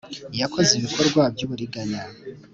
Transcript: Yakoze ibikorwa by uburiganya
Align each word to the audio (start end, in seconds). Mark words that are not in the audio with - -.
Yakoze 0.41 0.71
ibikorwa 0.75 1.21
by 1.33 1.41
uburiganya 1.45 2.01